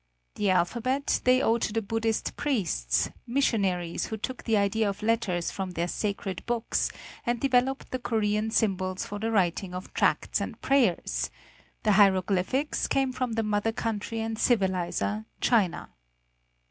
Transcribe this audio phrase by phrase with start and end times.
[0.33, 5.51] The alphabet they owe to the Buddhist priests, missionaries, who took the idea of letters
[5.51, 6.89] from their sacred books,
[7.23, 11.29] and developed the Korean symbols for the writing of tracts and prayers;
[11.83, 15.91] the hieroglyphics came from the mother country and civilizer, China.